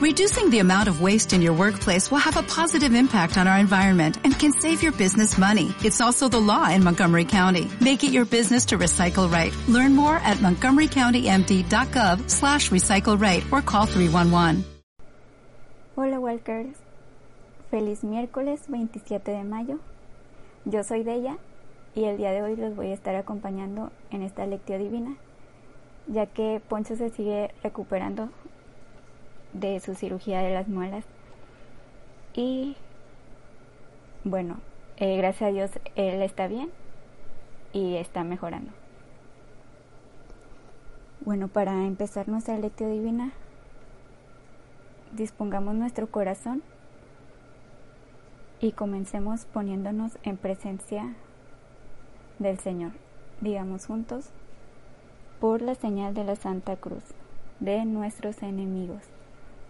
Reducing 0.00 0.48
the 0.48 0.60
amount 0.60 0.88
of 0.88 1.02
waste 1.02 1.34
in 1.34 1.42
your 1.42 1.52
workplace 1.52 2.10
will 2.10 2.24
have 2.24 2.38
a 2.38 2.42
positive 2.42 2.94
impact 2.94 3.36
on 3.36 3.46
our 3.46 3.58
environment 3.58 4.16
and 4.24 4.32
can 4.32 4.50
save 4.50 4.82
your 4.82 4.92
business 4.92 5.36
money. 5.36 5.74
It's 5.84 6.00
also 6.00 6.26
the 6.26 6.40
law 6.40 6.70
in 6.70 6.82
Montgomery 6.82 7.26
County. 7.26 7.70
Make 7.82 8.02
it 8.02 8.10
your 8.10 8.24
business 8.24 8.64
to 8.72 8.78
recycle 8.78 9.30
right. 9.30 9.54
Learn 9.68 9.94
more 9.94 10.16
at 10.16 10.38
montgomerycountymd.gov 10.38 12.30
slash 12.30 12.70
recycle 12.70 13.20
right 13.20 13.44
or 13.52 13.60
call 13.60 13.84
311. 13.84 14.64
Hola 15.96 16.18
Walkers. 16.18 16.78
Feliz 17.70 18.02
miércoles 18.02 18.68
27 18.68 19.32
de 19.32 19.44
mayo. 19.44 19.80
Yo 20.64 20.82
soy 20.82 21.02
Della 21.02 21.36
y 21.94 22.04
el 22.04 22.16
día 22.16 22.30
de 22.30 22.40
hoy 22.40 22.56
los 22.56 22.74
voy 22.74 22.86
a 22.86 22.94
estar 22.94 23.16
acompañando 23.16 23.92
en 24.10 24.22
esta 24.22 24.46
lección 24.46 24.82
divina, 24.82 25.16
ya 26.06 26.24
que 26.24 26.62
Poncho 26.66 26.96
se 26.96 27.10
sigue 27.10 27.52
recuperando 27.62 28.30
de 29.52 29.80
su 29.80 29.94
cirugía 29.94 30.40
de 30.40 30.54
las 30.54 30.68
muelas. 30.68 31.04
Y 32.34 32.76
bueno, 34.24 34.58
eh, 34.96 35.16
gracias 35.16 35.48
a 35.48 35.52
Dios 35.52 35.70
él 35.96 36.22
está 36.22 36.46
bien 36.46 36.70
y 37.72 37.96
está 37.96 38.24
mejorando. 38.24 38.70
Bueno, 41.22 41.48
para 41.48 41.86
empezar 41.86 42.28
nuestra 42.28 42.56
lectura 42.58 42.90
divina, 42.90 43.32
dispongamos 45.12 45.74
nuestro 45.74 46.10
corazón 46.10 46.62
y 48.60 48.72
comencemos 48.72 49.44
poniéndonos 49.46 50.18
en 50.22 50.36
presencia 50.36 51.14
del 52.38 52.58
Señor. 52.58 52.92
Digamos 53.40 53.86
juntos, 53.86 54.30
por 55.40 55.62
la 55.62 55.74
señal 55.74 56.14
de 56.14 56.24
la 56.24 56.36
Santa 56.36 56.76
Cruz, 56.76 57.04
de 57.58 57.84
nuestros 57.86 58.42
enemigos. 58.42 59.02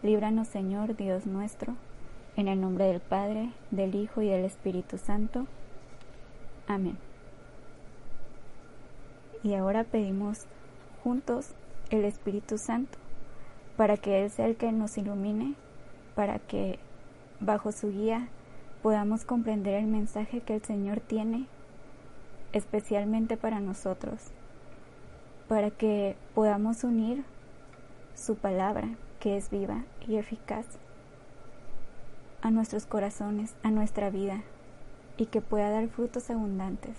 Líbranos, 0.02 0.48
Señor, 0.48 0.96
Dios 0.96 1.26
nuestro, 1.26 1.74
en 2.36 2.48
el 2.48 2.58
nombre 2.58 2.86
del 2.86 3.00
Padre, 3.00 3.52
del 3.70 3.94
Hijo 3.94 4.22
y 4.22 4.28
del 4.28 4.46
Espíritu 4.46 4.96
Santo. 4.96 5.46
Amén. 6.66 6.96
Y 9.42 9.54
ahora 9.54 9.84
pedimos 9.84 10.46
juntos 11.04 11.50
el 11.90 12.06
Espíritu 12.06 12.56
Santo, 12.56 12.96
para 13.76 13.98
que 13.98 14.22
Él 14.22 14.30
sea 14.30 14.46
el 14.46 14.56
que 14.56 14.72
nos 14.72 14.96
ilumine, 14.96 15.54
para 16.14 16.38
que 16.38 16.78
bajo 17.40 17.70
su 17.70 17.90
guía 17.90 18.28
podamos 18.82 19.26
comprender 19.26 19.74
el 19.74 19.86
mensaje 19.86 20.40
que 20.40 20.54
el 20.54 20.62
Señor 20.62 21.00
tiene 21.00 21.46
especialmente 22.52 23.36
para 23.36 23.60
nosotros, 23.60 24.22
para 25.46 25.70
que 25.70 26.16
podamos 26.34 26.84
unir 26.84 27.24
su 28.14 28.36
palabra, 28.36 28.88
que 29.20 29.36
es 29.36 29.50
viva 29.50 29.84
y 30.08 30.16
eficaz, 30.16 30.66
a 32.42 32.50
nuestros 32.50 32.86
corazones, 32.86 33.54
a 33.62 33.70
nuestra 33.70 34.10
vida, 34.10 34.42
y 35.18 35.26
que 35.26 35.42
pueda 35.42 35.68
dar 35.68 35.86
frutos 35.88 36.30
abundantes. 36.30 36.96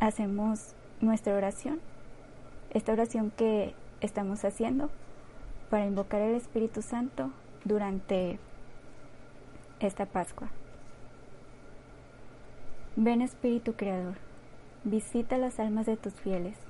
Hacemos 0.00 0.74
nuestra 1.00 1.34
oración, 1.34 1.80
esta 2.70 2.92
oración 2.92 3.30
que 3.30 3.74
estamos 4.00 4.44
haciendo 4.44 4.90
para 5.70 5.86
invocar 5.86 6.20
el 6.20 6.34
Espíritu 6.34 6.82
Santo 6.82 7.30
durante 7.64 8.40
esta 9.78 10.06
Pascua. 10.06 10.48
Ven 12.96 13.22
Espíritu 13.22 13.74
Creador, 13.74 14.16
visita 14.82 15.38
las 15.38 15.60
almas 15.60 15.86
de 15.86 15.96
tus 15.96 16.14
fieles 16.14 16.69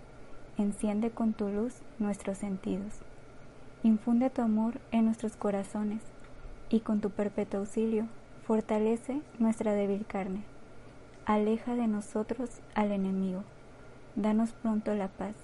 enciende 0.61 1.11
con 1.11 1.33
tu 1.33 1.47
luz 1.49 1.75
nuestros 1.99 2.37
sentidos. 2.37 2.93
Infunde 3.83 4.29
tu 4.29 4.41
amor 4.41 4.79
en 4.91 5.05
nuestros 5.05 5.35
corazones 5.35 6.01
y 6.69 6.81
con 6.81 7.01
tu 7.01 7.09
perpetuo 7.09 7.61
auxilio 7.61 8.07
fortalece 8.45 9.21
nuestra 9.39 9.73
débil 9.73 10.05
carne. 10.05 10.43
Aleja 11.25 11.75
de 11.75 11.87
nosotros 11.87 12.49
al 12.75 12.91
enemigo. 12.91 13.43
Danos 14.15 14.51
pronto 14.51 14.93
la 14.93 15.07
paz. 15.07 15.35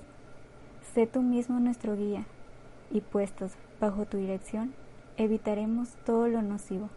Sé 0.94 1.08
tú 1.08 1.22
mismo 1.22 1.60
nuestro 1.60 1.96
guía 1.96 2.26
y 2.92 3.02
puestos 3.02 3.54
bajo 3.80 4.06
tu 4.06 4.18
dirección 4.18 4.74
evitaremos 5.18 5.90
todo 6.06 6.28
lo 6.28 6.42
nocivo. 6.42 6.90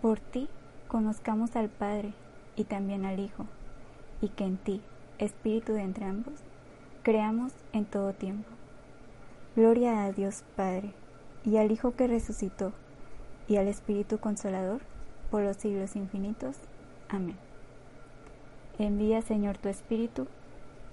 Por 0.00 0.18
ti 0.18 0.48
conozcamos 0.88 1.56
al 1.56 1.68
Padre 1.68 2.12
y 2.56 2.64
también 2.64 3.04
al 3.04 3.20
Hijo, 3.20 3.46
y 4.20 4.28
que 4.28 4.44
en 4.44 4.56
ti, 4.56 4.82
Espíritu 5.18 5.72
de 5.72 5.82
entre 5.82 6.04
ambos, 6.04 6.34
creamos 7.02 7.52
en 7.72 7.84
todo 7.84 8.12
tiempo. 8.12 8.48
Gloria 9.56 10.04
a 10.04 10.12
Dios 10.12 10.44
Padre, 10.56 10.92
y 11.44 11.56
al 11.56 11.70
Hijo 11.72 11.94
que 11.96 12.06
resucitó, 12.06 12.72
y 13.48 13.56
al 13.56 13.66
Espíritu 13.66 14.18
Consolador, 14.18 14.80
por 15.30 15.42
los 15.42 15.56
siglos 15.56 15.96
infinitos. 15.96 16.56
Amén. 17.08 17.36
Envía, 18.78 19.20
Señor, 19.22 19.58
tu 19.58 19.68
Espíritu, 19.68 20.28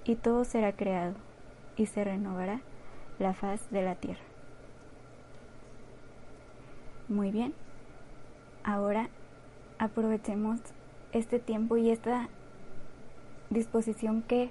y 0.04 0.16
todo 0.16 0.44
será 0.44 0.72
creado, 0.72 1.14
y 1.76 1.86
se 1.86 2.04
renovará 2.04 2.60
la 3.18 3.32
faz 3.32 3.70
de 3.70 3.82
la 3.82 3.94
tierra. 3.94 4.20
Muy 7.08 7.30
bien, 7.30 7.54
ahora 8.64 9.08
aprovechemos 9.78 10.60
este 11.12 11.38
tiempo 11.38 11.76
y 11.76 11.90
esta 11.90 12.28
disposición 13.50 14.22
que 14.22 14.50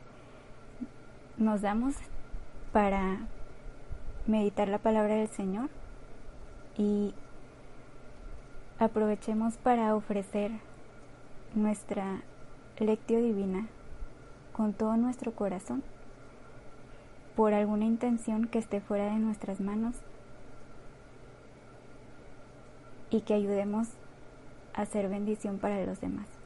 nos 1.40 1.62
damos 1.62 1.96
para 2.74 3.18
meditar 4.28 4.68
la 4.68 4.78
palabra 4.78 5.16
del 5.16 5.30
Señor 5.30 5.70
y 6.78 7.14
aprovechemos 8.78 9.56
para 9.56 9.96
ofrecer 9.96 10.52
nuestra 11.56 12.22
lectio 12.78 13.22
divina 13.22 13.68
con 14.52 14.74
todo 14.74 14.98
nuestro 14.98 15.32
corazón 15.32 15.82
por 17.38 17.54
alguna 17.54 17.86
intención 17.86 18.48
que 18.48 18.60
esté 18.60 18.82
fuera 18.82 19.06
de 19.06 19.20
nuestras 19.20 19.62
manos 19.62 19.96
y 23.12 23.22
que 23.22 23.34
ayudemos 23.34 23.88
a 24.74 24.86
ser 24.86 25.08
bendición 25.08 25.58
para 25.58 25.86
los 25.86 26.02
demás. 26.02 26.39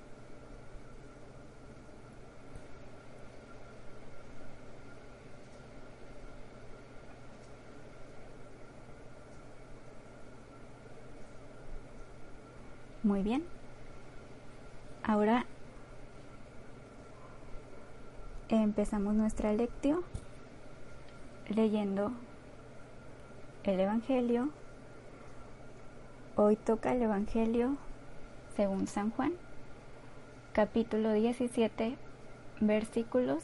Muy 13.04 13.22
bien. 13.22 13.44
Ahora 15.04 15.46
empezamos 18.48 19.14
nuestra 19.14 19.52
lección 19.52 20.00
leyendo 21.50 22.14
el 23.66 23.82
Evangelio. 23.82 24.52
Hoy 26.38 26.56
toca 26.56 26.94
el 26.94 27.02
Evangelio 27.02 27.76
según 28.56 28.88
San 28.88 29.12
Juan, 29.12 29.34
capítulo 30.54 31.12
17, 31.12 31.98
versículos 32.62 33.44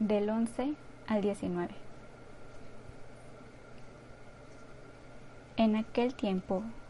del 0.00 0.30
11 0.30 0.74
al 1.06 1.22
19. 1.22 1.72
En 5.56 5.76
aquel 5.76 6.12
tiempo 6.14 6.64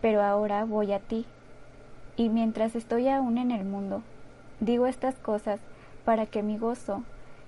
pero 0.00 0.22
ahora 0.22 0.64
voy 0.64 0.92
a 0.92 1.00
ti. 1.00 1.26
Y 2.16 2.28
mientras 2.28 2.74
estoy 2.76 3.08
aún 3.08 3.38
en 3.38 3.50
el 3.50 3.64
mundo, 3.64 4.02
digo 4.60 4.86
estas 4.86 5.16
cosas 5.16 5.60
para 6.04 6.26
que 6.26 6.42
mi 6.42 6.56
gozo 6.56 7.02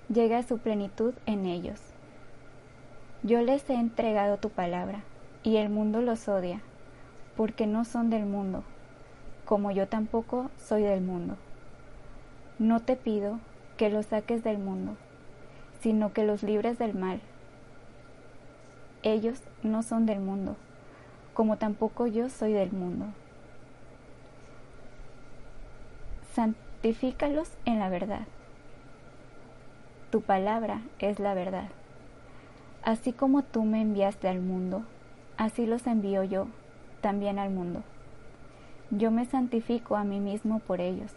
llegue 0.09 0.35
a 0.35 0.43
su 0.43 0.57
plenitud 0.57 1.13
en 1.25 1.45
ellos. 1.45 1.79
Yo 3.23 3.41
les 3.41 3.69
he 3.69 3.75
entregado 3.75 4.37
tu 4.37 4.49
palabra, 4.49 5.03
y 5.43 5.57
el 5.57 5.69
mundo 5.69 6.01
los 6.01 6.27
odia, 6.27 6.61
porque 7.35 7.67
no 7.67 7.85
son 7.85 8.09
del 8.09 8.25
mundo, 8.25 8.63
como 9.45 9.71
yo 9.71 9.87
tampoco 9.87 10.49
soy 10.57 10.83
del 10.83 11.01
mundo. 11.01 11.37
No 12.59 12.81
te 12.81 12.95
pido 12.95 13.39
que 13.77 13.89
los 13.89 14.07
saques 14.07 14.43
del 14.43 14.57
mundo, 14.57 14.97
sino 15.81 16.11
que 16.11 16.25
los 16.25 16.43
libres 16.43 16.77
del 16.77 16.93
mal. 16.93 17.21
Ellos 19.03 19.41
no 19.63 19.81
son 19.83 20.05
del 20.05 20.19
mundo, 20.19 20.57
como 21.33 21.57
tampoco 21.57 22.07
yo 22.07 22.29
soy 22.29 22.53
del 22.53 22.71
mundo. 22.71 23.05
Santifícalos 26.33 27.49
en 27.65 27.79
la 27.79 27.89
verdad. 27.89 28.27
Tu 30.11 30.21
palabra 30.21 30.81
es 30.99 31.19
la 31.19 31.33
verdad. 31.33 31.69
Así 32.83 33.13
como 33.13 33.43
tú 33.43 33.63
me 33.63 33.81
enviaste 33.81 34.27
al 34.27 34.39
mundo, 34.39 34.83
así 35.37 35.65
los 35.65 35.85
envío 35.85 36.23
yo 36.23 36.47
también 37.01 37.39
al 37.39 37.49
mundo. 37.49 37.83
Yo 38.91 39.11
me 39.11 39.25
santifico 39.25 39.95
a 39.95 40.03
mí 40.03 40.19
mismo 40.19 40.59
por 40.59 40.81
ellos, 40.81 41.11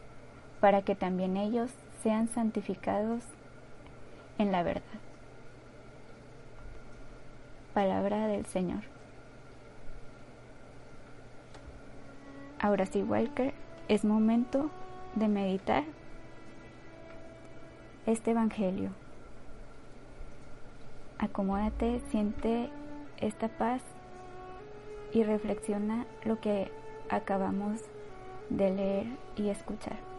para 0.60 0.82
que 0.82 0.94
también 0.94 1.36
ellos 1.36 1.70
sean 2.02 2.28
santificados 2.28 3.22
en 4.38 4.52
la 4.52 4.62
verdad. 4.62 4.82
Palabra 7.72 8.26
del 8.26 8.44
Señor. 8.44 8.91
Ahora 12.62 12.86
sí, 12.86 13.02
Walker, 13.02 13.52
es 13.88 14.04
momento 14.04 14.70
de 15.16 15.26
meditar 15.26 15.82
este 18.06 18.30
Evangelio. 18.30 18.90
Acomódate, 21.18 22.00
siente 22.10 22.70
esta 23.20 23.48
paz 23.48 23.82
y 25.12 25.24
reflexiona 25.24 26.06
lo 26.24 26.40
que 26.40 26.70
acabamos 27.10 27.80
de 28.48 28.70
leer 28.70 29.06
y 29.34 29.48
escuchar. 29.48 30.11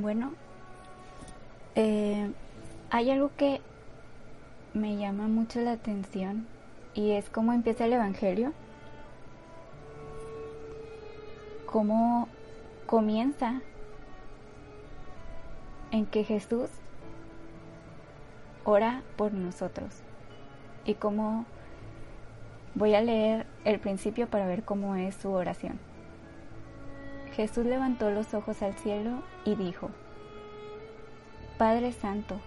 Bueno, 0.00 0.30
eh, 1.74 2.30
hay 2.88 3.10
algo 3.10 3.32
que 3.36 3.60
me 4.72 4.96
llama 4.96 5.26
mucho 5.26 5.60
la 5.60 5.72
atención 5.72 6.46
y 6.94 7.10
es 7.10 7.28
cómo 7.30 7.52
empieza 7.52 7.84
el 7.84 7.94
Evangelio, 7.94 8.52
cómo 11.66 12.28
comienza 12.86 13.60
en 15.90 16.06
que 16.06 16.22
Jesús 16.22 16.70
ora 18.64 19.02
por 19.16 19.32
nosotros 19.32 19.88
y 20.84 20.94
cómo 20.94 21.44
voy 22.76 22.94
a 22.94 23.00
leer 23.00 23.46
el 23.64 23.80
principio 23.80 24.28
para 24.28 24.46
ver 24.46 24.62
cómo 24.62 24.94
es 24.94 25.16
su 25.16 25.32
oración. 25.32 25.80
Jesús 27.38 27.66
levantó 27.66 28.10
los 28.10 28.34
ojos 28.34 28.62
al 28.62 28.74
cielo 28.74 29.22
y 29.44 29.54
dijo, 29.54 29.90
Padre 31.56 31.92
Santo, 31.92 32.40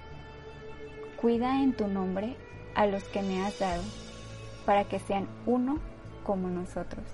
cuida 1.15 1.63
en 1.63 1.71
tu 1.71 1.87
nombre 1.87 2.35
a 2.75 2.87
los 2.87 3.05
que 3.05 3.21
me 3.21 3.41
has 3.41 3.57
dado, 3.57 3.81
para 4.65 4.83
que 4.83 4.99
sean 4.99 5.29
uno 5.45 5.79
como 6.25 6.49
nosotros. 6.49 7.05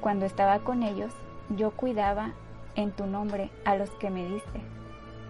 Cuando 0.00 0.26
estaba 0.26 0.58
con 0.58 0.82
ellos, 0.82 1.12
yo 1.56 1.70
cuidaba 1.70 2.32
en 2.74 2.90
tu 2.90 3.06
nombre 3.06 3.52
a 3.64 3.76
los 3.76 3.90
que 3.90 4.10
me 4.10 4.26
diste. 4.26 4.60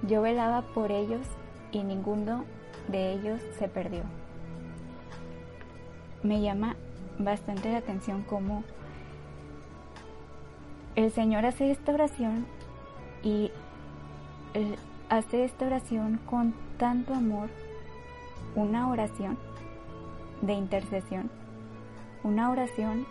Yo 0.08 0.22
velaba 0.22 0.62
por 0.62 0.92
ellos 0.92 1.26
y 1.72 1.82
ninguno 1.82 2.46
de 2.88 3.12
ellos 3.12 3.42
se 3.58 3.68
perdió. 3.68 4.04
Me 6.22 6.40
llama 6.40 6.74
bastante 7.18 7.70
la 7.70 7.76
atención 7.76 8.22
cómo 8.22 8.64
el 10.96 11.10
Señor 11.12 11.46
hace 11.46 11.70
esta 11.70 11.92
oración 11.92 12.46
y 13.22 13.50
hace 15.08 15.44
esta 15.44 15.66
oración 15.66 16.20
con 16.26 16.54
tanto 16.78 17.14
amor, 17.14 17.48
una 18.54 18.88
oración 18.88 19.38
de 20.42 20.54
intercesión, 20.54 21.30
una 22.24 22.50
oración 22.50 23.06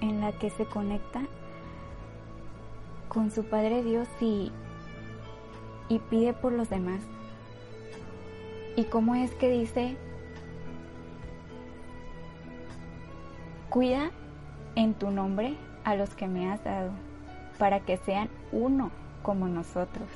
en 0.00 0.20
la 0.20 0.32
que 0.32 0.50
se 0.50 0.66
conecta 0.66 1.22
con 3.08 3.30
su 3.30 3.44
Padre 3.44 3.82
Dios 3.82 4.08
y, 4.20 4.52
y 5.88 5.98
pide 5.98 6.32
por 6.32 6.52
los 6.52 6.68
demás. 6.68 7.00
¿Y 8.76 8.84
cómo 8.84 9.14
es 9.14 9.34
que 9.34 9.50
dice, 9.50 9.96
cuida 13.70 14.10
en 14.74 14.92
tu 14.94 15.10
nombre 15.10 15.56
a 15.84 15.94
los 15.94 16.14
que 16.14 16.28
me 16.28 16.52
has 16.52 16.62
dado? 16.62 17.05
Para 17.58 17.80
que 17.80 17.96
sean 17.98 18.28
uno 18.52 18.90
como 19.22 19.48
nosotros. 19.48 20.08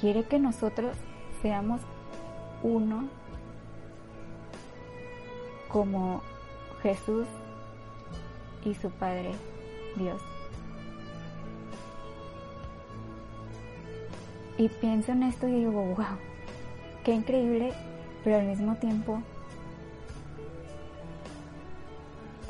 Quiere 0.00 0.24
que 0.24 0.38
nosotros 0.38 0.96
seamos 1.40 1.80
uno 2.62 3.08
como 5.68 6.22
Jesús 6.82 7.26
y 8.64 8.74
su 8.74 8.90
Padre 8.90 9.32
Dios. 9.96 10.20
Y 14.58 14.68
pienso 14.68 15.12
en 15.12 15.22
esto 15.22 15.48
y 15.48 15.52
digo, 15.52 15.72
wow, 15.72 16.18
qué 17.04 17.14
increíble, 17.14 17.72
pero 18.22 18.36
al 18.36 18.46
mismo 18.46 18.76
tiempo, 18.76 19.22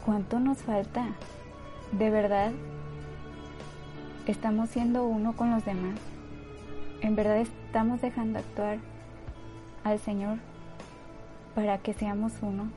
¿cuánto 0.05 0.41
nos 0.41 0.59
falta 0.59 1.07
de 1.93 2.09
verdad 2.09 2.53
estamos 4.27 4.71
siendo 4.71 5.05
uno 5.05 5.35
con 5.37 5.51
los 5.51 5.65
demás. 5.65 5.99
En 7.03 7.15
verdad 7.17 7.39
estamos 7.39 8.01
dejando 8.01 8.39
actuar 8.39 8.79
al 9.85 9.99
Señor 9.99 10.39
para 11.55 11.79
que 11.79 11.93
seamos 11.93 12.33
uno. 12.41 12.71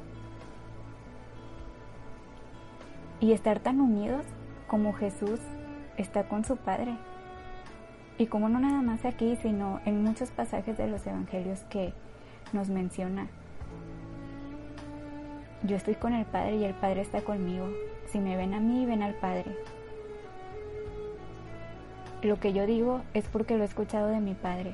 Y 3.22 3.32
estar 3.32 3.60
tan 3.60 3.80
unidos 3.80 4.26
como 4.68 4.94
Jesús 4.94 5.40
está 5.98 6.28
con 6.28 6.44
su 6.44 6.58
Padre. 6.58 6.98
Y 8.18 8.28
como 8.28 8.50
no 8.50 8.60
nada 8.60 8.82
más 8.82 9.06
aquí, 9.06 9.38
sino 9.42 9.80
en 9.86 10.04
muchos 10.04 10.30
pasajes 10.32 10.78
de 10.78 10.88
los 10.88 11.06
evangelios 11.08 11.60
que 11.70 11.94
nos 12.52 12.70
menciona. 12.70 13.28
Yo 15.64 15.78
estoy 15.78 15.96
con 15.96 16.14
el 16.14 16.26
Padre 16.26 16.58
y 16.58 16.64
el 16.66 16.74
Padre 16.74 17.02
está 17.02 17.22
conmigo. 17.22 17.70
Si 18.16 18.22
me 18.22 18.38
ven 18.38 18.54
a 18.54 18.62
mí, 18.62 18.86
ven 18.86 19.04
al 19.04 19.14
Padre. 19.16 19.58
Lo 22.22 22.40
que 22.40 22.54
yo 22.54 22.66
digo 22.66 23.02
es 23.14 23.26
porque 23.28 23.58
lo 23.58 23.64
he 23.64 23.66
escuchado 23.66 24.08
de 24.08 24.22
mi 24.22 24.36
Padre. 24.36 24.74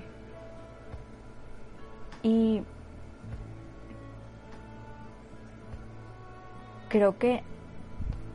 Y 2.21 2.61
creo 6.89 7.17
que 7.17 7.41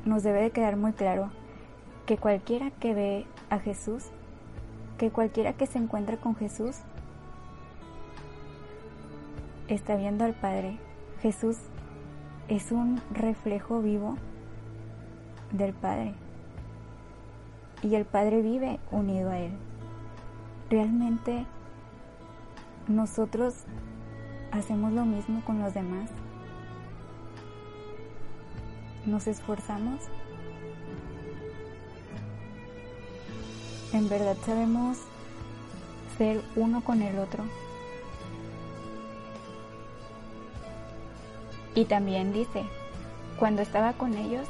nos 0.05 0.25
debe 0.25 0.43
de 0.43 0.51
quedar 0.51 0.75
muy 0.75 0.93
claro 0.93 1.31
que 2.05 2.19
cualquiera 2.19 2.73
que 2.73 2.93
ve 2.93 3.27
a 3.49 3.61
Jesús, 3.61 4.07
que 4.99 5.13
cualquiera 5.13 5.53
que 5.53 5.69
se 5.69 5.79
encuentra 5.79 6.17
con 6.17 6.35
Jesús, 6.35 6.79
está 9.69 9.95
viendo 9.95 10.25
al 10.25 10.35
Padre. 10.35 10.79
Jesús 11.23 11.59
es 12.49 12.73
un 12.73 13.01
reflejo 13.13 13.81
vivo 13.83 14.17
del 15.57 15.73
Padre. 15.73 16.15
Y 17.83 17.95
el 17.95 18.05
Padre 18.05 18.43
vive 18.43 18.79
unido 18.91 19.31
a 19.31 19.39
Él. 19.39 19.53
Realmente 20.71 21.47
nosotros 22.89 23.55
hacemos 24.51 24.93
lo 24.93 25.05
mismo 25.05 25.43
con 25.45 25.61
los 25.61 25.75
demás. 25.75 26.11
Nos 29.05 29.27
esforzamos. 29.27 30.01
En 33.93 34.09
verdad 34.09 34.37
sabemos 34.45 34.99
ser 36.19 36.43
uno 36.57 36.83
con 36.83 37.03
el 37.03 37.19
otro. 37.19 37.45
Y 41.75 41.85
también 41.85 42.33
dice, 42.33 42.65
cuando 43.39 43.63
estaba 43.63 43.93
con 43.93 44.15
ellos, 44.15 44.49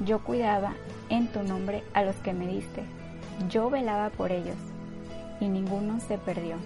yo 0.00 0.22
cuidaba 0.22 0.74
en 1.08 1.28
tu 1.28 1.42
nombre 1.42 1.82
a 1.92 2.02
los 2.02 2.16
que 2.16 2.32
me 2.32 2.46
diste. 2.46 2.84
Yo 3.48 3.70
velaba 3.70 4.10
por 4.10 4.32
ellos 4.32 4.56
y 5.40 5.48
ninguno 5.48 6.00
se 6.00 6.18
perdió. 6.18 6.56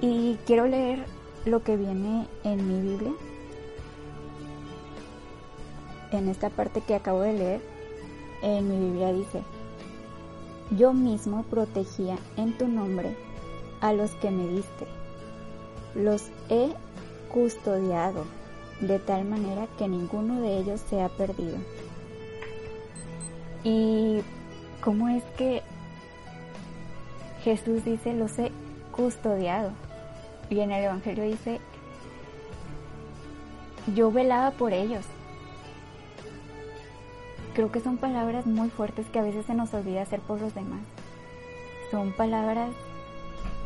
Y 0.00 0.38
quiero 0.46 0.66
leer 0.66 1.04
lo 1.44 1.62
que 1.62 1.76
viene 1.76 2.26
en 2.44 2.68
mi 2.68 2.90
Biblia. 2.90 3.12
En 6.10 6.28
esta 6.28 6.50
parte 6.50 6.80
que 6.80 6.94
acabo 6.94 7.20
de 7.20 7.32
leer, 7.32 7.60
en 8.42 8.68
mi 8.68 8.90
Biblia 8.90 9.12
dice, 9.12 9.42
yo 10.76 10.92
mismo 10.92 11.44
protegía 11.44 12.18
en 12.36 12.56
tu 12.56 12.68
nombre 12.68 13.16
a 13.80 13.92
los 13.92 14.10
que 14.12 14.30
me 14.30 14.46
diste. 14.48 14.86
Los 15.94 16.30
he 16.48 16.72
custodiado 17.32 18.24
de 18.80 18.98
tal 18.98 19.24
manera 19.24 19.68
que 19.78 19.88
ninguno 19.88 20.40
de 20.40 20.58
ellos 20.58 20.80
se 20.88 21.00
ha 21.00 21.08
perdido. 21.08 21.58
¿Y 23.64 24.22
cómo 24.80 25.08
es 25.08 25.22
que 25.36 25.62
Jesús 27.44 27.84
dice 27.84 28.12
los 28.14 28.38
he 28.38 28.50
custodiado? 28.90 29.72
Y 30.50 30.60
en 30.60 30.72
el 30.72 30.84
Evangelio 30.84 31.24
dice, 31.24 31.60
yo 33.94 34.10
velaba 34.10 34.50
por 34.52 34.72
ellos. 34.72 35.04
Creo 37.54 37.70
que 37.70 37.80
son 37.80 37.98
palabras 37.98 38.46
muy 38.46 38.70
fuertes 38.70 39.06
que 39.06 39.18
a 39.18 39.22
veces 39.22 39.46
se 39.46 39.54
nos 39.54 39.72
olvida 39.74 40.02
hacer 40.02 40.20
por 40.20 40.40
los 40.40 40.54
demás. 40.54 40.80
Son 41.90 42.12
palabras 42.12 42.70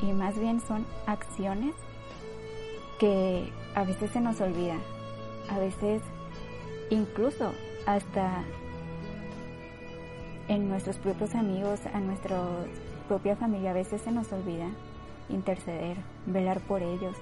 y 0.03 0.13
más 0.13 0.39
bien 0.39 0.61
son 0.61 0.85
acciones 1.07 1.75
que 2.99 3.53
a 3.75 3.85
veces 3.85 4.11
se 4.11 4.21
nos 4.21 4.41
olvida, 4.41 4.77
a 5.51 5.59
veces 5.59 6.03
incluso 6.91 7.53
hasta 7.85 8.43
en 10.49 10.69
nuestros 10.69 10.97
propios 10.97 11.35
amigos, 11.35 11.81
a 11.93 12.01
nuestra 12.01 12.39
propia 13.09 13.37
familia, 13.37 13.71
a 13.71 13.75
veces 13.75 14.01
se 14.03 14.13
nos 14.13 14.33
olvida 14.33 14.69
interceder, 15.29 15.97
velar 16.27 16.61
por 16.61 16.83
ellos, 16.83 17.17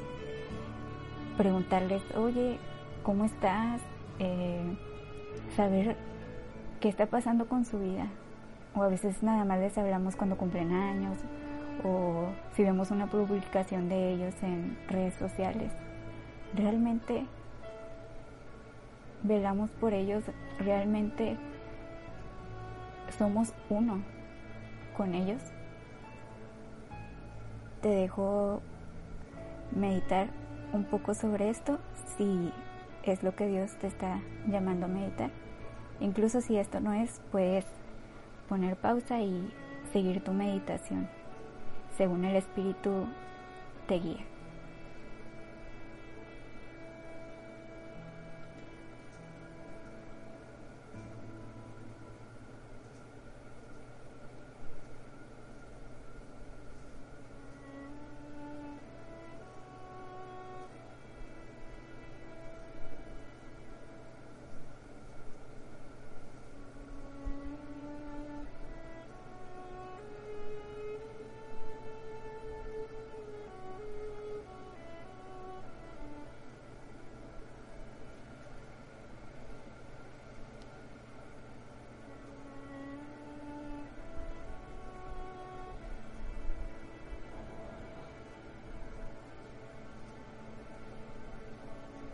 preguntarles, 1.36 2.02
oye, 2.16 2.58
¿cómo 3.02 3.24
estás? 3.24 3.80
Eh, 4.18 4.76
saber 5.56 5.96
qué 6.80 6.88
está 6.88 7.06
pasando 7.06 7.46
con 7.46 7.64
su 7.64 7.78
vida. 7.78 8.08
O 8.74 8.82
a 8.82 8.88
veces 8.88 9.22
nada 9.22 9.44
más 9.44 9.60
les 9.60 9.78
hablamos 9.78 10.16
cuando 10.16 10.36
cumplen 10.36 10.72
años 10.72 11.16
o 11.84 12.26
si 12.54 12.62
vemos 12.62 12.90
una 12.90 13.06
publicación 13.06 13.88
de 13.88 14.12
ellos 14.12 14.34
en 14.42 14.76
redes 14.88 15.14
sociales. 15.14 15.72
Realmente 16.54 17.26
velamos 19.22 19.70
por 19.70 19.92
ellos, 19.92 20.24
realmente 20.58 21.36
somos 23.18 23.52
uno 23.70 24.02
con 24.96 25.14
ellos. 25.14 25.42
Te 27.80 27.88
dejo 27.88 28.60
meditar 29.72 30.28
un 30.72 30.84
poco 30.84 31.14
sobre 31.14 31.50
esto 31.50 31.78
si 32.16 32.52
es 33.02 33.22
lo 33.22 33.34
que 33.34 33.46
Dios 33.46 33.72
te 33.78 33.86
está 33.86 34.20
llamando 34.48 34.86
a 34.86 34.88
meditar. 34.88 35.30
Incluso 36.00 36.40
si 36.40 36.56
esto 36.56 36.80
no 36.80 36.92
es, 36.92 37.20
puedes 37.30 37.66
poner 38.48 38.76
pausa 38.76 39.20
y 39.20 39.52
seguir 39.92 40.22
tu 40.22 40.32
meditación 40.32 41.08
según 41.96 42.24
el 42.24 42.36
Espíritu 42.36 43.06
te 43.86 43.98
guía. 43.98 44.33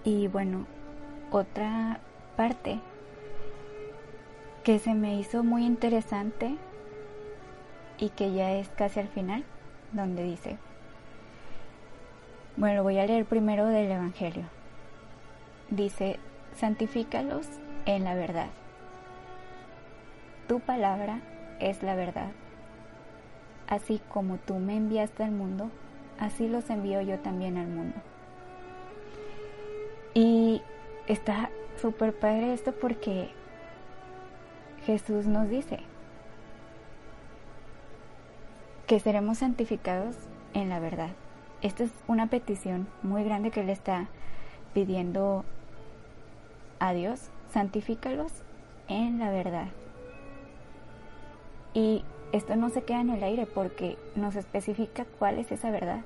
Y 0.04 0.28
bueno, 0.28 0.66
otra 1.30 2.00
parte 2.36 2.80
que 4.64 4.78
se 4.78 4.94
me 4.94 5.16
hizo 5.16 5.44
muy 5.44 5.64
interesante 5.64 6.56
y 7.98 8.08
que 8.10 8.32
ya 8.32 8.52
es 8.52 8.68
casi 8.70 9.00
al 9.00 9.08
final, 9.08 9.44
donde 9.92 10.22
dice, 10.24 10.56
bueno, 12.56 12.82
voy 12.82 12.98
a 12.98 13.06
leer 13.06 13.26
primero 13.26 13.66
del 13.66 13.90
Evangelio. 13.90 14.44
Dice, 15.70 16.18
santifícalos 16.56 17.46
en 17.86 18.04
la 18.04 18.14
verdad. 18.14 18.48
Tu 20.48 20.60
palabra 20.60 21.20
es 21.60 21.82
la 21.82 21.94
verdad. 21.94 22.32
Así 23.68 24.00
como 24.08 24.38
tú 24.38 24.54
me 24.54 24.76
enviaste 24.76 25.22
al 25.22 25.30
mundo, 25.30 25.70
así 26.18 26.48
los 26.48 26.70
envío 26.70 27.02
yo 27.02 27.18
también 27.20 27.56
al 27.56 27.68
mundo. 27.68 27.96
Y 30.14 30.62
está 31.06 31.50
súper 31.80 32.12
padre 32.18 32.52
esto 32.52 32.72
porque 32.72 33.30
Jesús 34.84 35.26
nos 35.26 35.48
dice 35.48 35.80
que 38.86 38.98
seremos 38.98 39.38
santificados 39.38 40.16
en 40.52 40.68
la 40.68 40.80
verdad. 40.80 41.10
Esta 41.62 41.84
es 41.84 41.92
una 42.08 42.26
petición 42.26 42.88
muy 43.02 43.22
grande 43.22 43.50
que 43.50 43.60
Él 43.60 43.70
está 43.70 44.08
pidiendo 44.74 45.44
a 46.80 46.92
Dios. 46.92 47.30
Santifícalos 47.52 48.32
en 48.88 49.18
la 49.18 49.30
verdad. 49.30 49.68
Y 51.72 52.04
esto 52.32 52.56
no 52.56 52.70
se 52.70 52.82
queda 52.82 53.00
en 53.00 53.10
el 53.10 53.22
aire 53.22 53.46
porque 53.46 53.96
nos 54.16 54.34
especifica 54.34 55.04
cuál 55.18 55.38
es 55.38 55.52
esa 55.52 55.70
verdad. 55.70 56.00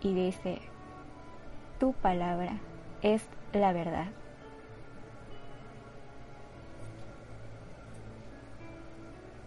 Y 0.00 0.14
dice, 0.14 0.58
tu 1.78 1.92
palabra 1.92 2.58
es 3.02 3.22
la 3.52 3.72
verdad. 3.72 4.06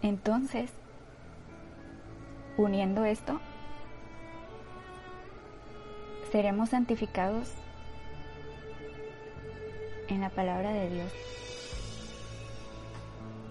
Entonces, 0.02 0.70
uniendo 2.56 3.04
esto, 3.04 3.40
seremos 6.30 6.70
santificados 6.70 7.52
en 10.08 10.20
la 10.20 10.30
palabra 10.30 10.72
de 10.72 10.90
Dios. 10.90 11.12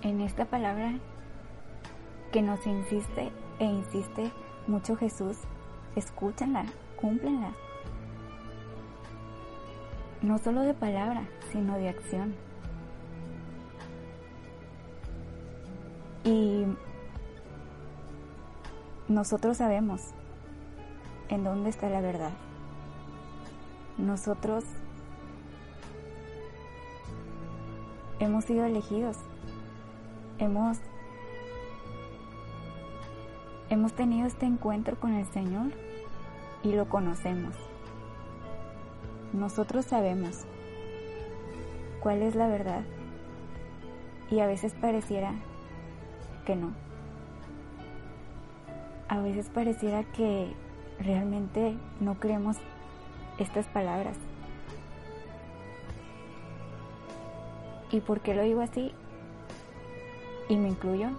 En 0.04 0.22
esta 0.22 0.46
palabra 0.46 0.94
que 2.32 2.42
nos 2.42 2.66
insiste 2.68 3.32
e 3.60 3.66
insiste 3.66 4.32
mucho 4.68 4.96
Jesús, 4.96 5.38
escúchenla, 5.96 6.66
cúmplenla 6.96 7.54
no 10.26 10.40
solo 10.40 10.62
de 10.62 10.74
palabra, 10.74 11.28
sino 11.52 11.78
de 11.78 11.90
acción. 11.90 12.34
Y 16.24 16.66
nosotros 19.08 19.58
sabemos 19.58 20.02
en 21.30 21.44
dónde 21.44 21.70
está 21.70 21.90
la 21.90 22.02
verdad. 22.02 22.32
Nosotros 24.00 24.64
hemos 28.20 28.46
sido 28.46 28.66
elegidos, 28.66 29.18
hemos, 30.40 30.80
hemos 33.70 33.94
tenido 33.94 34.26
este 34.26 34.48
encuentro 34.48 35.00
con 35.00 35.14
el 35.14 35.28
Señor 35.28 35.72
y 36.64 36.74
lo 36.74 36.90
conocemos. 36.90 37.56
Nosotros 39.36 39.84
sabemos 39.86 40.46
cuál 42.00 42.22
es 42.22 42.36
la 42.36 42.48
verdad 42.48 42.84
y 44.32 44.40
a 44.40 44.48
veces 44.48 44.74
pareciera 44.74 45.34
que 46.46 46.56
no. 46.56 46.72
A 49.10 49.20
veces 49.20 49.50
pareciera 49.54 50.06
que 50.06 50.54
realmente 51.00 51.76
no 52.00 52.16
creemos 52.16 52.56
estas 53.38 53.68
palabras. 53.68 54.16
¿Y 57.92 58.00
por 58.00 58.22
qué 58.22 58.36
lo 58.36 58.44
digo 58.44 58.62
así? 58.62 58.94
Y 60.48 60.56
me 60.56 60.70
incluyo, 60.70 61.10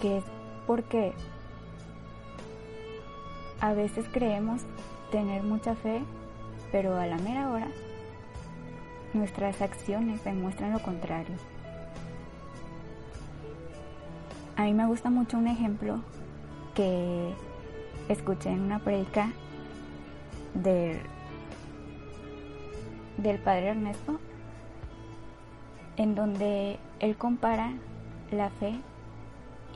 que 0.00 0.16
es 0.16 0.24
porque 0.66 1.12
a 3.60 3.74
veces 3.74 4.06
creemos 4.12 4.62
tener 5.10 5.42
mucha 5.42 5.74
fe, 5.74 6.02
pero 6.74 6.96
a 6.98 7.06
la 7.06 7.18
mera 7.18 7.50
hora 7.50 7.68
nuestras 9.12 9.62
acciones 9.62 10.24
demuestran 10.24 10.72
lo 10.72 10.80
contrario. 10.82 11.36
A 14.56 14.64
mí 14.64 14.74
me 14.74 14.84
gusta 14.84 15.08
mucho 15.08 15.38
un 15.38 15.46
ejemplo 15.46 16.00
que 16.74 17.32
escuché 18.08 18.50
en 18.50 18.62
una 18.62 18.80
predica 18.80 19.30
del, 20.54 20.98
del 23.18 23.38
padre 23.38 23.68
Ernesto, 23.68 24.18
en 25.96 26.16
donde 26.16 26.80
él 26.98 27.16
compara 27.16 27.72
la 28.32 28.50
fe 28.50 28.80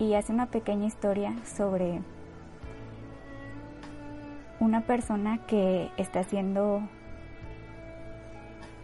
y 0.01 0.15
hace 0.15 0.33
una 0.33 0.47
pequeña 0.47 0.89
historia 0.89 1.33
sobre 1.45 2.01
una 4.61 4.83
persona 4.83 5.39
que 5.47 5.91
está 5.97 6.21
haciendo 6.21 6.83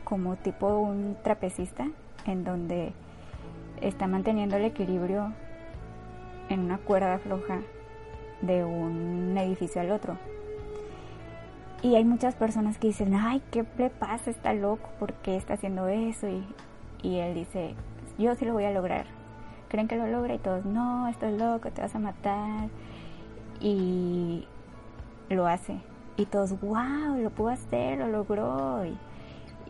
como 0.04 0.36
tipo 0.36 0.78
un 0.78 1.16
trapecista, 1.22 1.88
en 2.26 2.44
donde 2.44 2.92
está 3.80 4.06
manteniendo 4.06 4.56
el 4.56 4.64
equilibrio 4.64 5.32
en 6.48 6.60
una 6.60 6.78
cuerda 6.78 7.18
floja 7.18 7.60
de 8.42 8.64
un 8.64 9.36
edificio 9.36 9.80
al 9.80 9.90
otro. 9.90 10.16
Y 11.82 11.96
hay 11.96 12.04
muchas 12.04 12.34
personas 12.34 12.78
que 12.78 12.88
dicen, 12.88 13.14
ay, 13.14 13.42
¿qué 13.50 13.64
le 13.76 13.90
pasa? 13.90 14.30
Está 14.30 14.54
loco, 14.54 14.88
¿por 14.98 15.12
qué 15.14 15.36
está 15.36 15.54
haciendo 15.54 15.88
eso? 15.88 16.28
Y, 16.28 16.44
y 17.02 17.18
él 17.18 17.34
dice, 17.34 17.74
yo 18.18 18.34
sí 18.36 18.44
lo 18.44 18.54
voy 18.54 18.64
a 18.64 18.70
lograr. 18.70 19.06
¿Creen 19.68 19.88
que 19.88 19.96
lo 19.96 20.06
logra? 20.06 20.34
Y 20.34 20.38
todos, 20.38 20.64
no, 20.64 21.08
estás 21.08 21.32
loco, 21.32 21.70
te 21.70 21.82
vas 21.82 21.94
a 21.94 21.98
matar. 21.98 22.68
Y 23.60 24.46
lo 25.28 25.46
hace. 25.46 25.80
Y 26.16 26.26
todos, 26.26 26.58
wow, 26.60 27.16
lo 27.20 27.30
pudo 27.30 27.48
hacer, 27.48 27.98
lo 27.98 28.08
logró. 28.08 28.84
Y, 28.84 28.96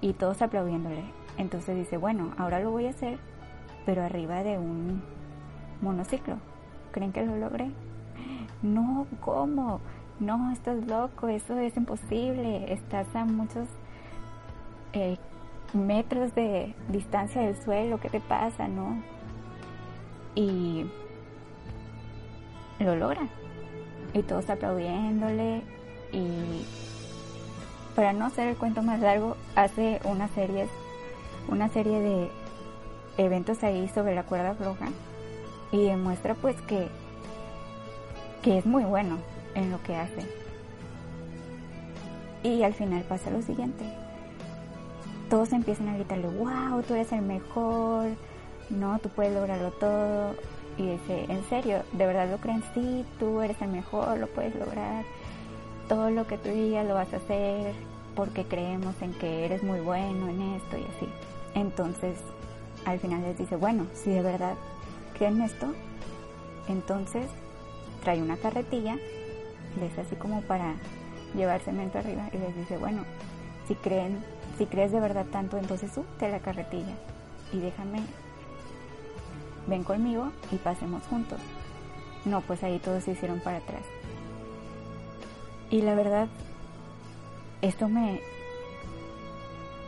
y 0.01 0.13
todos 0.13 0.43
aplaudiéndole. 0.43 1.05
Entonces 1.39 1.77
dice, 1.77 1.97
bueno, 1.97 2.33
ahora 2.39 2.61
lo 2.61 2.71
voy 2.71 2.87
a 2.87 2.91
hacer, 2.91 3.19
pero 3.87 4.03
arriba 4.03 4.43
de 4.43 4.59
un 4.59 5.03
monociclo. 5.81 6.37
¿Creen 6.93 7.13
que 7.13 7.25
lo 7.25 7.37
logré? 7.37 7.71
No, 8.63 9.07
¿cómo? 9.21 9.81
No, 10.21 10.53
estás 10.53 10.87
loco, 10.87 11.29
eso 11.29 11.59
es 11.59 11.77
imposible. 11.77 12.73
Estás 12.73 13.07
a 13.17 13.25
muchos 13.25 13.67
eh, 14.93 15.17
metros 15.73 16.35
de 16.35 16.75
distancia 16.89 17.43
del 17.43 17.57
suelo, 17.57 17.99
¿qué 17.99 18.09
te 18.09 18.21
pasa? 18.21 18.69
No. 18.69 19.03
Y 20.35 20.87
lo 22.79 22.95
logra 22.97 23.29
y 24.15 24.23
todos 24.23 24.49
aplaudiéndole. 24.49 25.63
Y 26.13 26.65
para 27.95 28.13
no 28.13 28.27
hacer 28.27 28.49
el 28.49 28.57
cuento 28.57 28.83
más 28.83 29.01
largo 29.01 29.37
hace 29.55 30.01
una 30.05 30.29
serie 30.29 30.67
una 31.49 31.69
serie 31.69 32.01
de 32.01 32.31
eventos 33.19 33.63
ahí 33.63 33.87
sobre 33.89 34.15
la 34.15 34.23
cuerda 34.23 34.55
floja 34.55 34.87
y 35.73 35.85
demuestra 35.85 36.35
pues 36.35 36.59
que 36.63 36.89
que 38.43 38.59
es 38.59 38.67
muy 38.67 38.85
bueno 38.85 39.19
en 39.55 39.71
lo 39.71 39.83
que 39.83 39.97
hace. 39.97 40.27
Y 42.43 42.63
al 42.63 42.75
final 42.75 43.03
pasa 43.05 43.31
lo 43.31 43.41
siguiente. 43.41 43.85
Todos 45.31 45.53
empiezan 45.53 45.89
a 45.89 45.95
gritarle 45.95 46.29
wow 46.29 46.83
tú 46.83 46.95
eres 46.95 47.13
el 47.13 47.23
mejor 47.23 48.09
no 48.71 48.99
tú 48.99 49.09
puedes 49.11 49.35
lograrlo 49.35 49.71
todo 49.73 50.35
y 50.77 50.91
dice, 50.91 51.27
¿en 51.29 51.45
serio? 51.49 51.83
¿De 51.93 52.07
verdad 52.07 52.29
lo 52.31 52.39
creen? 52.39 52.63
Sí, 52.75 53.05
tú 53.19 53.41
eres 53.41 53.61
el 53.63 53.69
mejor, 53.69 54.19
lo 54.19 54.27
puedes 54.27 54.55
lograr. 54.55 55.05
Todo 55.89 56.11
lo 56.11 56.27
que 56.27 56.39
tú 56.39 56.49
digas 56.49 56.87
lo 56.87 56.95
vas 56.95 57.13
a 57.13 57.19
hacer 57.19 57.75
porque 58.17 58.45
creemos 58.45 58.95
en 59.03 59.13
que 59.13 59.45
eres 59.45 59.63
muy 59.63 59.81
bueno 59.81 60.29
en 60.29 60.41
esto 60.55 60.79
y 60.79 60.83
así. 60.83 61.09
Entonces, 61.55 62.17
al 62.85 62.99
final 62.99 63.23
les 63.23 63.39
dice, 63.39 63.57
bueno, 63.57 63.87
si 63.93 64.11
de 64.11 64.23
verdad 64.23 64.55
creen 65.17 65.41
esto, 65.43 65.73
entonces 66.69 67.27
trae 68.03 68.23
una 68.23 68.37
carretilla, 68.37 68.97
les 69.81 69.99
así 69.99 70.17
como 70.17 70.43
para 70.43 70.75
llevar 71.37 71.61
cemento 71.61 71.99
arriba 71.99 72.29
y 72.33 72.39
les 72.39 72.57
dice, 72.57 72.77
bueno, 72.77 73.05
si 73.67 73.75
creen, 73.75 74.25
si 74.59 74.67
crees 74.67 74.93
de 74.93 75.01
verdad 75.01 75.27
tanto, 75.31 75.59
entonces 75.59 75.93
súbete 75.93 76.31
la 76.31 76.41
carretilla 76.41 76.95
y 77.53 77.61
déjame 77.61 78.01
ven 79.67 79.85
conmigo 79.85 80.31
y 80.51 80.57
pasemos 80.57 81.03
juntos. 81.07 81.41
No, 82.25 82.41
pues 82.41 82.63
ahí 82.63 82.79
todos 82.79 83.05
se 83.05 83.13
hicieron 83.13 83.41
para 83.41 83.59
atrás. 83.59 83.83
Y 85.71 85.83
la 85.83 85.95
verdad, 85.95 86.29
esto 87.63 87.89
me, 87.89 88.21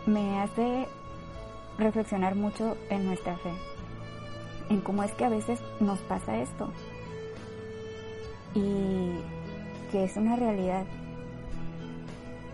me 0.06 0.40
hace 0.40 0.86
reflexionar 1.78 2.34
mucho 2.34 2.76
en 2.90 3.06
nuestra 3.06 3.36
fe, 3.38 3.52
en 4.70 4.80
cómo 4.80 5.02
es 5.02 5.12
que 5.12 5.24
a 5.24 5.28
veces 5.28 5.60
nos 5.80 5.98
pasa 6.00 6.38
esto 6.38 6.70
y 8.54 9.20
que 9.92 10.04
es 10.04 10.16
una 10.16 10.36
realidad. 10.36 10.84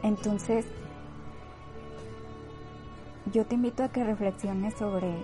Entonces, 0.03 0.67
yo 3.33 3.47
te 3.47 3.55
invito 3.55 3.85
a 3.85 3.89
que 3.89 4.03
reflexiones 4.03 4.75
sobre 4.75 5.15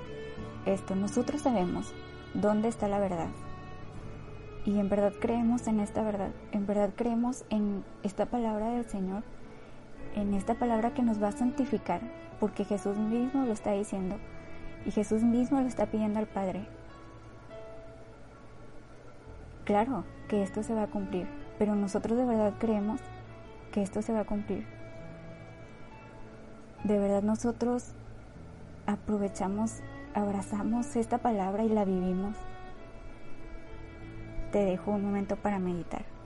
esto, 0.66 0.94
nosotros 0.94 1.42
sabemos 1.42 1.92
dónde 2.34 2.68
está 2.68 2.88
la 2.88 2.98
verdad. 2.98 3.28
Y 4.64 4.78
en 4.78 4.88
verdad 4.88 5.12
creemos 5.18 5.66
en 5.66 5.80
esta 5.80 6.02
verdad, 6.02 6.30
en 6.52 6.66
verdad 6.66 6.90
creemos 6.94 7.44
en 7.48 7.84
esta 8.02 8.26
palabra 8.26 8.70
del 8.70 8.88
Señor, 8.88 9.22
en 10.14 10.34
esta 10.34 10.54
palabra 10.54 10.92
que 10.92 11.02
nos 11.02 11.22
va 11.22 11.28
a 11.28 11.32
santificar, 11.32 12.00
porque 12.40 12.64
Jesús 12.64 12.96
mismo 12.98 13.44
lo 13.44 13.52
está 13.52 13.72
diciendo 13.72 14.16
y 14.84 14.90
Jesús 14.90 15.22
mismo 15.22 15.60
lo 15.60 15.66
está 15.66 15.86
pidiendo 15.86 16.18
al 16.18 16.26
Padre. 16.26 16.66
Claro 19.64 20.04
que 20.28 20.42
esto 20.42 20.62
se 20.62 20.74
va 20.74 20.84
a 20.84 20.86
cumplir, 20.88 21.26
pero 21.58 21.74
nosotros 21.74 22.16
de 22.16 22.24
verdad 22.24 22.54
creemos 22.58 23.00
que 23.72 23.82
esto 23.82 24.02
se 24.02 24.12
va 24.12 24.20
a 24.20 24.26
cumplir. 24.26 24.66
De 26.84 26.98
verdad 26.98 27.22
nosotros 27.22 27.92
aprovechamos 28.86 29.80
abrazamos 30.14 30.96
esta 30.96 31.18
palabra 31.18 31.64
y 31.64 31.68
la 31.68 31.84
vivimos, 31.84 32.36
te 34.52 34.64
dejo 34.64 34.92
un 34.92 35.04
momento 35.04 35.36
para 35.36 35.58
meditar. 35.58 36.17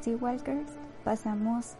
Ahora 0.00 0.12
sí, 0.12 0.14
Walkers, 0.14 0.70
pasamos 1.04 1.74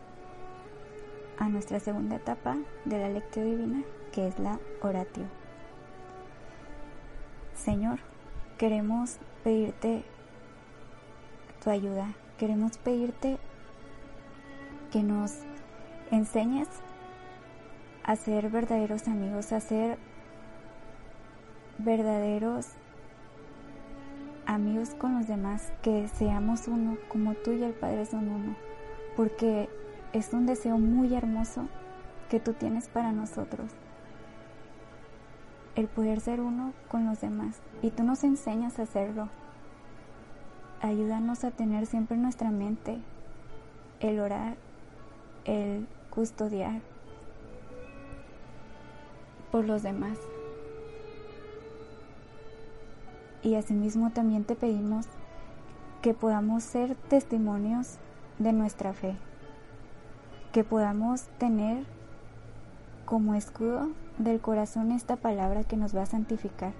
a 1.39 1.49
nuestra 1.49 1.81
segunda 1.81 2.17
etapa 2.17 2.59
de 2.85 2.99
la 2.99 3.09
lectura 3.09 3.47
divina, 3.47 3.83
que 4.13 4.29
es 4.29 4.39
la 4.39 4.61
oratio. 4.83 5.25
Señor, 7.55 8.01
queremos 8.59 9.17
pedirte 9.43 10.05
tu 11.65 11.71
ayuda, 11.71 12.09
queremos 12.37 12.77
pedirte 12.77 13.39
que 14.93 15.03
nos 15.03 15.39
enseñes 16.11 16.69
a 18.05 18.17
ser 18.17 18.51
verdaderos 18.51 19.09
amigos, 19.09 19.51
a 19.53 19.61
ser 19.61 19.97
verdaderos 21.79 22.67
amigos 24.55 24.97
con 24.97 25.15
los 25.15 25.29
demás, 25.29 25.73
que 25.81 26.09
seamos 26.09 26.67
uno, 26.67 26.97
como 27.09 27.35
tú 27.35 27.53
y 27.53 27.63
el 27.63 27.73
Padre 27.73 28.05
son 28.05 28.29
uno, 28.29 28.57
porque 29.17 29.69
es 30.13 30.33
un 30.33 30.45
deseo 30.47 30.77
muy 30.77 31.15
hermoso 31.15 31.69
que 32.29 32.41
tú 32.41 32.53
tienes 32.53 32.89
para 32.89 33.13
nosotros, 33.13 33.71
el 35.77 35.87
poder 35.87 36.21
ser 36.21 36.41
uno 36.41 36.73
con 36.89 37.07
los 37.07 37.21
demás, 37.21 37.61
y 37.81 37.91
tú 37.91 38.03
nos 38.03 38.25
enseñas 38.25 38.79
a 38.81 38.83
hacerlo. 38.83 39.29
Ayúdanos 40.83 41.45
a 41.45 41.53
tener 41.53 41.87
siempre 41.87 42.17
en 42.17 42.23
nuestra 42.23 42.51
mente 42.51 42.99
el 44.01 44.19
orar, 44.19 44.57
el 45.45 45.87
custodiar 46.11 46.81
por 49.53 49.65
los 49.65 49.83
demás. 49.83 50.19
Y 53.43 53.55
asimismo 53.55 54.11
también 54.11 54.45
te 54.45 54.55
pedimos 54.55 55.07
que 56.03 56.15
podamos 56.15 56.63
ser 56.63 56.95
testimonios 56.95 57.99
de 58.39 58.53
nuestra 58.53 58.93
fe, 58.93 59.17
que 60.53 60.65
podamos 60.65 61.23
tener 61.39 61.85
como 63.05 63.35
escudo 63.35 63.89
del 64.19 64.41
corazón 64.41 64.93
esta 64.93 65.17
palabra 65.17 65.65
que 65.65 65.77
nos 65.77 65.97
va 65.97 66.03
a 66.03 66.07
santificar, 66.07 66.73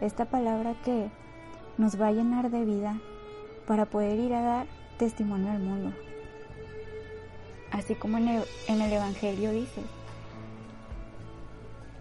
esta 0.00 0.24
palabra 0.24 0.74
que 0.84 1.10
nos 1.78 2.00
va 2.00 2.08
a 2.08 2.12
llenar 2.12 2.50
de 2.50 2.64
vida 2.64 2.98
para 3.66 3.86
poder 3.86 4.18
ir 4.18 4.34
a 4.34 4.40
dar 4.40 4.66
testimonio 4.98 5.52
al 5.52 5.60
mundo. 5.60 5.92
Así 7.70 7.94
como 7.94 8.18
en 8.18 8.28
el, 8.28 8.92
Evangelio 8.92 9.50
dice, 9.50 9.82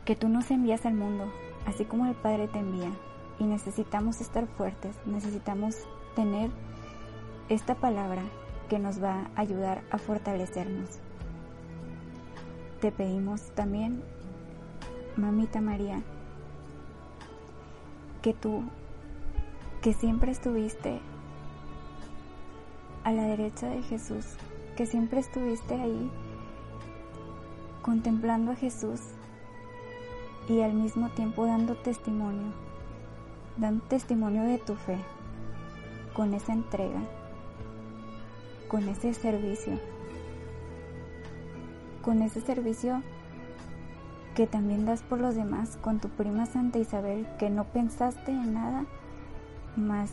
que 0.06 0.16
tú 0.16 0.30
nos 0.30 0.50
envías 0.52 0.86
al 0.86 0.94
mundo, 0.94 1.26
así 1.66 1.86
como 1.86 2.06
el 2.06 2.16
Padre 2.16 2.48
te 2.48 2.60
envía, 2.60 2.92
y 3.40 3.46
necesitamos 3.46 4.22
estar 4.22 4.48
fuertes, 4.48 4.96
necesitamos 5.06 5.76
tener 6.16 6.50
esta 7.50 7.76
palabra 7.76 8.24
que 8.70 8.80
nos 8.80 9.04
va 9.04 9.28
a 9.36 9.42
ayudar 9.42 9.84
a 9.92 9.98
fortalecernos. 9.98 10.90
Te 12.82 12.92
pedimos 12.92 13.42
también, 13.56 14.04
mamita 15.16 15.62
María, 15.62 16.02
que 18.22 18.34
tú, 18.34 18.64
que 19.82 19.94
siempre 19.94 20.32
estuviste 20.32 21.00
a 23.04 23.12
la 23.12 23.24
derecha 23.24 23.70
de 23.70 23.84
Jesús, 23.84 24.26
que 24.76 24.88
siempre 24.88 25.20
estuviste 25.20 25.76
ahí 25.76 26.12
contemplando 27.84 28.52
a 28.52 28.56
Jesús 28.56 29.00
y 30.50 30.62
al 30.62 30.74
mismo 30.74 31.10
tiempo 31.10 31.46
dando 31.46 31.76
testimonio, 31.76 32.52
dando 33.58 33.84
testimonio 33.86 34.44
de 34.44 34.58
tu 34.58 34.76
fe, 34.76 34.98
con 36.14 36.34
esa 36.34 36.54
entrega, 36.54 37.02
con 38.68 38.88
ese 38.90 39.14
servicio, 39.14 39.80
con 42.02 42.22
ese 42.22 42.42
servicio 42.42 43.02
que 44.36 44.48
también 44.48 44.86
das 44.86 45.02
por 45.02 45.22
los 45.22 45.36
demás, 45.36 45.78
con 45.82 46.00
tu 46.00 46.10
prima 46.10 46.46
Santa 46.46 46.80
Isabel, 46.80 47.28
que 47.40 47.50
no 47.50 47.64
pensaste 47.64 48.32
en 48.32 48.54
nada 48.54 48.86
más 49.78 50.12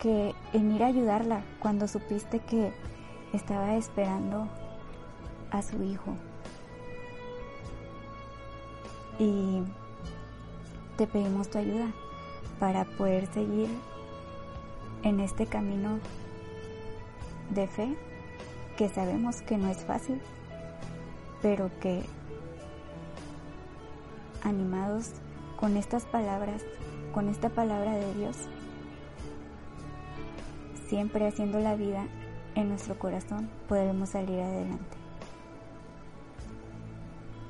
que 0.00 0.34
en 0.52 0.72
ir 0.72 0.82
a 0.82 0.88
ayudarla 0.88 1.42
cuando 1.60 1.88
supiste 1.88 2.40
que 2.40 2.72
estaba 3.32 3.76
esperando 3.76 4.48
a 5.50 5.62
su 5.62 5.82
hijo. 5.82 6.14
Y 9.18 9.62
te 10.96 11.06
pedimos 11.06 11.48
tu 11.50 11.58
ayuda 11.58 11.86
para 12.58 12.84
poder 12.84 13.26
seguir 13.32 13.68
en 15.02 15.20
este 15.20 15.46
camino 15.46 15.98
de 17.50 17.66
fe 17.66 17.96
que 18.76 18.88
sabemos 18.88 19.42
que 19.42 19.58
no 19.58 19.68
es 19.68 19.78
fácil, 19.84 20.20
pero 21.42 21.70
que 21.80 22.02
animados 24.42 25.10
con 25.58 25.76
estas 25.76 26.04
palabras, 26.04 26.62
con 27.12 27.28
esta 27.28 27.48
palabra 27.48 27.94
de 27.94 28.14
Dios, 28.14 28.36
siempre 30.88 31.26
haciendo 31.26 31.60
la 31.60 31.76
vida 31.76 32.06
en 32.54 32.68
nuestro 32.68 32.98
corazón, 32.98 33.48
podremos 33.68 34.10
salir 34.10 34.40
adelante. 34.40 34.96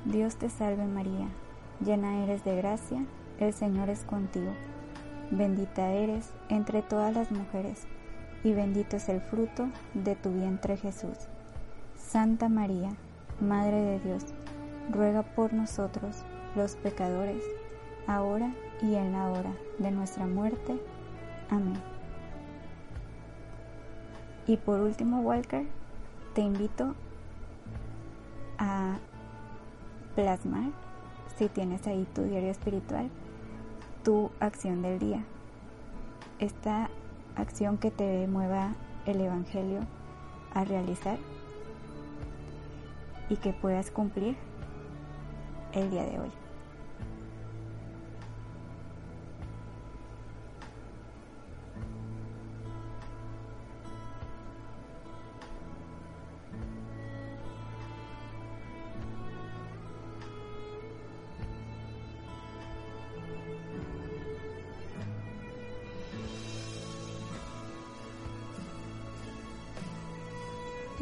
Dios 0.04 0.37
te 0.37 0.50
salve 0.50 0.85
María 0.85 1.28
llena 1.80 2.22
eres 2.24 2.44
de 2.44 2.57
gracia, 2.57 3.04
el 3.40 3.52
Señor 3.52 3.90
es 3.90 4.04
contigo. 4.04 4.52
Bendita 5.30 5.90
eres 5.90 6.30
entre 6.48 6.82
todas 6.82 7.14
las 7.14 7.30
mujeres, 7.30 7.86
y 8.42 8.52
bendito 8.52 8.96
es 8.96 9.08
el 9.08 9.20
fruto 9.20 9.68
de 9.94 10.16
tu 10.16 10.30
vientre 10.30 10.76
Jesús. 10.76 11.16
Santa 11.96 12.48
María, 12.48 12.90
Madre 13.40 13.80
de 13.80 13.98
Dios, 14.00 14.24
ruega 14.90 15.22
por 15.22 15.52
nosotros, 15.52 16.24
los 16.54 16.76
pecadores, 16.76 17.42
ahora 18.06 18.52
y 18.82 18.94
en 18.94 19.12
la 19.12 19.30
hora 19.30 19.52
de 19.78 19.90
nuestra 19.90 20.26
muerte. 20.26 20.78
Amén. 21.50 21.80
Y 24.46 24.58
por 24.58 24.80
último, 24.80 25.20
Walker, 25.20 25.64
te 26.34 26.42
invito 26.42 26.94
a 28.58 28.98
plasmar 30.14 30.70
si 31.36 31.48
tienes 31.48 31.86
ahí 31.86 32.06
tu 32.14 32.22
diario 32.22 32.50
espiritual, 32.50 33.10
tu 34.04 34.30
acción 34.38 34.82
del 34.82 34.98
día. 34.98 35.24
Esta 36.38 36.90
acción 37.36 37.78
que 37.78 37.90
te 37.90 38.26
mueva 38.28 38.74
el 39.06 39.20
Evangelio 39.20 39.80
a 40.52 40.64
realizar 40.64 41.18
y 43.30 43.36
que 43.36 43.52
puedas 43.52 43.90
cumplir 43.90 44.36
el 45.72 45.90
día 45.90 46.04
de 46.04 46.20
hoy. 46.20 46.43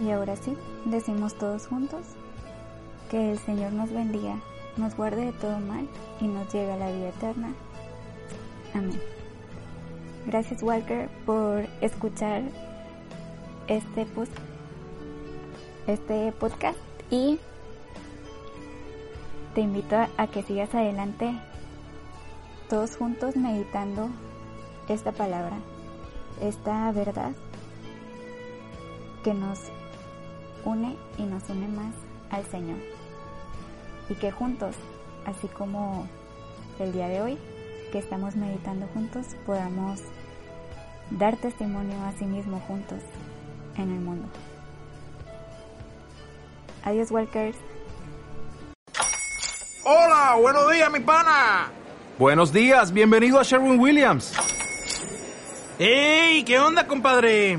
Y 0.03 0.11
ahora 0.11 0.35
sí, 0.35 0.57
decimos 0.85 1.35
todos 1.35 1.69
juntos, 1.69 2.01
que 3.09 3.33
el 3.33 3.39
Señor 3.39 3.73
nos 3.73 3.93
bendiga, 3.93 4.37
nos 4.77 4.97
guarde 4.97 5.27
de 5.27 5.33
todo 5.33 5.61
mal 5.61 5.87
y 6.21 6.27
nos 6.27 6.53
llegue 6.53 6.73
a 6.73 6.77
la 6.77 6.91
vida 6.91 7.11
eterna. 7.11 7.55
Amén. 8.75 9.01
Gracias 10.27 10.63
Walker 10.63 11.09
por 11.25 11.67
escuchar 11.81 12.43
este, 13.69 14.07
este 15.87 16.33
podcast 16.33 16.79
y 17.11 17.39
te 19.55 19.61
invito 19.61 19.97
a 20.17 20.27
que 20.27 20.43
sigas 20.43 20.75
adelante 20.75 21.33
todos 22.69 22.97
juntos 22.97 23.37
meditando 23.37 24.09
esta 24.89 25.13
palabra, 25.13 25.59
esta 26.41 26.91
verdad 26.91 27.33
que 29.23 29.35
nos 29.35 29.71
une 30.65 30.97
y 31.19 31.23
nos 31.23 31.49
une 31.49 31.69
más 31.69 31.95
al 32.31 32.45
Señor. 32.47 32.79
Y 34.09 34.15
que 34.15 34.31
juntos, 34.31 34.75
así 35.27 35.49
como 35.49 36.07
el 36.79 36.93
día 36.93 37.09
de 37.09 37.21
hoy, 37.21 37.39
que 37.93 37.99
estamos 37.99 38.37
meditando 38.37 38.87
juntos, 38.95 39.27
podamos 39.47 40.01
dar 41.11 41.37
testimonio 41.37 42.03
a 42.05 42.13
sí 42.19 42.25
mismo 42.25 42.61
juntos 42.67 43.01
en 43.77 43.93
el 43.93 44.01
mundo. 44.01 44.29
Adiós, 46.85 47.11
Walkers. 47.11 47.57
Hola, 49.85 50.37
buenos 50.41 50.71
días, 50.71 50.91
mi 50.91 51.01
pana. 51.01 51.71
Buenos 52.19 52.53
días, 52.53 52.93
bienvenido 52.93 53.39
a 53.39 53.43
Sherwin 53.43 53.79
Williams. 53.79 54.33
¡Ey! 55.79 56.45
¿Qué 56.45 56.59
onda, 56.59 56.87
compadre? 56.87 57.59